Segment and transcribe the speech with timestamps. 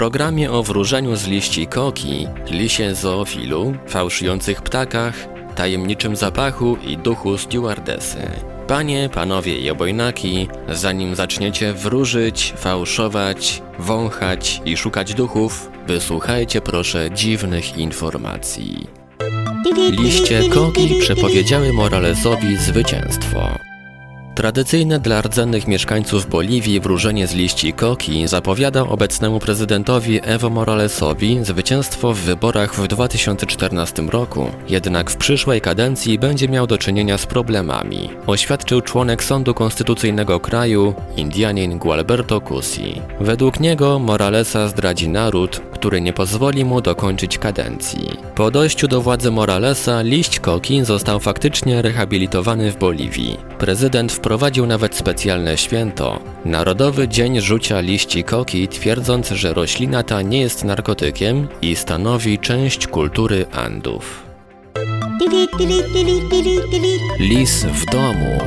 [0.00, 5.14] Programie o wróżeniu z liści koki, lisie zoofilu, fałszujących ptakach,
[5.54, 8.30] tajemniczym zapachu i duchu stewardesy.
[8.66, 17.76] Panie, panowie i obojnaki, zanim zaczniecie wróżyć, fałszować, wąchać i szukać duchów, wysłuchajcie proszę dziwnych
[17.78, 18.86] informacji.
[19.90, 23.69] Liście koki przepowiedziały Moralesowi zwycięstwo.
[24.40, 32.12] Tradycyjne dla rdzennych mieszkańców Boliwii wróżenie z liści koki zapowiadał obecnemu prezydentowi Evo Moralesowi zwycięstwo
[32.12, 38.10] w wyborach w 2014 roku, jednak w przyszłej kadencji będzie miał do czynienia z problemami,
[38.26, 43.00] oświadczył członek Sądu Konstytucyjnego kraju, Indianin Gualberto Cusi.
[43.20, 48.10] Według niego Moralesa zdradzi naród, który nie pozwoli mu dokończyć kadencji.
[48.34, 53.36] Po dojściu do władzy Moralesa liść koki został faktycznie rehabilitowany w Boliwii.
[53.58, 54.29] Prezydent wprowadził
[54.66, 61.48] nawet specjalne święto Narodowy Dzień Rzucia Liści Koki, twierdząc, że roślina ta nie jest narkotykiem
[61.62, 64.22] i stanowi część kultury Andów.
[67.18, 68.38] Lis w domu.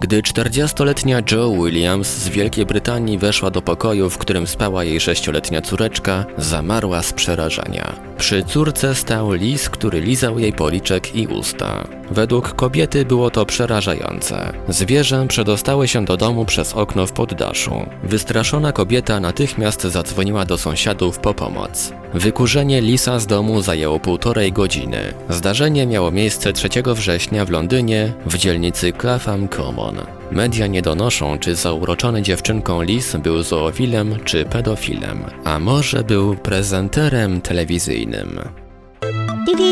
[0.00, 5.62] Gdy 40-letnia Joe Williams z Wielkiej Brytanii weszła do pokoju, w którym spała jej sześcioletnia
[5.62, 8.11] córeczka, zamarła z przerażenia.
[8.22, 11.88] Przy córce stał lis, który lizał jej policzek i usta.
[12.10, 14.52] Według kobiety było to przerażające.
[14.68, 17.86] Zwierzę przedostało się do domu przez okno w poddaszu.
[18.02, 21.92] Wystraszona kobieta natychmiast zadzwoniła do sąsiadów po pomoc.
[22.14, 25.14] Wykurzenie lisa z domu zajęło półtorej godziny.
[25.28, 30.21] Zdarzenie miało miejsce 3 września w Londynie w dzielnicy Clapham Common.
[30.32, 37.40] Media nie donoszą, czy zauroczony dziewczynką lis był zoofilem czy pedofilem, a może był prezenterem
[37.40, 38.40] telewizyjnym.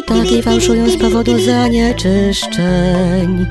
[0.06, 3.46] Ptaki fałszują z powodu zanieczyszczeń.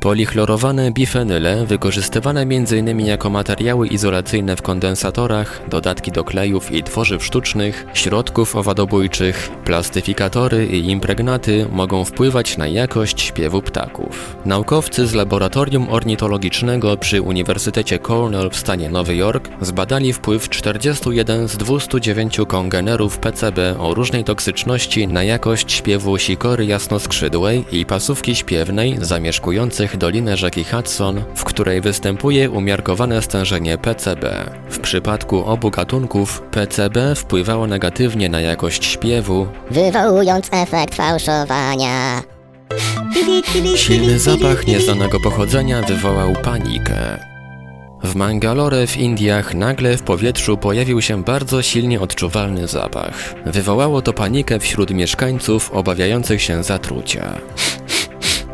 [0.00, 3.00] Polichlorowane bifenyle, wykorzystywane m.in.
[3.00, 10.90] jako materiały izolacyjne w kondensatorach, dodatki do klejów i tworzyw sztucznych, środków owadobójczych, plastyfikatory i
[10.90, 14.36] impregnaty mogą wpływać na jakość śpiewu ptaków.
[14.44, 21.56] Naukowcy z laboratorium ornitologicznego przy Uniwersytecie Cornell w stanie Nowy Jork zbadali wpływ 41 z
[21.56, 29.87] 209 kongenerów PCB o różnej toksyczności na jakość śpiewu sikory jasnoskrzydłej i pasówki śpiewnej zamieszkujących
[29.96, 34.50] dolinę rzeki Hudson, w której występuje umiarkowane stężenie PCB.
[34.70, 42.22] W przypadku obu gatunków PCB wpływało negatywnie na jakość śpiewu, Wywołując efekt fałszowania.
[43.76, 47.18] silny zapach nieznanego pochodzenia wywołał panikę.
[48.02, 53.34] W Mangalore w Indiach nagle w powietrzu pojawił się bardzo silnie odczuwalny zapach.
[53.46, 57.34] Wywołało to panikę wśród mieszkańców obawiających się zatrucia.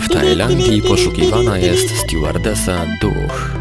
[0.00, 3.57] w Tajlandii poszukiwana jest stewardesa Duch.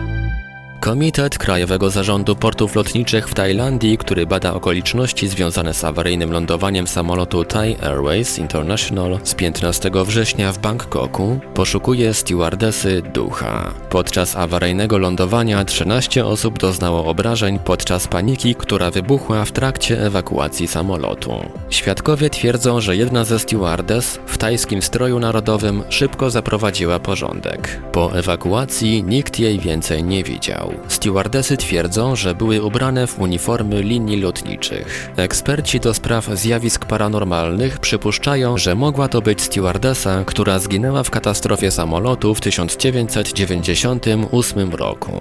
[0.87, 7.45] Komitet Krajowego Zarządu Portów Lotniczych w Tajlandii, który bada okoliczności związane z awaryjnym lądowaniem samolotu
[7.45, 13.73] Thai Airways International z 15 września w Bangkoku, poszukuje stewardesy Ducha.
[13.89, 21.31] Podczas awaryjnego lądowania 13 osób doznało obrażeń podczas paniki, która wybuchła w trakcie ewakuacji samolotu.
[21.69, 27.81] Świadkowie twierdzą, że jedna ze stewardes w tajskim stroju narodowym szybko zaprowadziła porządek.
[27.91, 30.76] Po ewakuacji nikt jej więcej nie widział.
[30.87, 35.11] Stewardesy twierdzą, że były ubrane w uniformy linii lotniczych.
[35.15, 41.71] Eksperci do spraw zjawisk paranormalnych przypuszczają, że mogła to być stewardesa, która zginęła w katastrofie
[41.71, 45.11] samolotu w 1998 roku.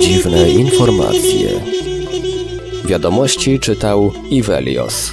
[0.00, 1.48] Dziwne informacje.
[2.84, 5.12] Wiadomości czytał Ivelios.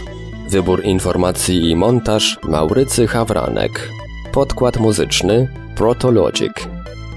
[0.50, 3.90] Wybór informacji i montaż Maurycy Hawranek.
[4.32, 6.54] Podkład muzyczny Protologic.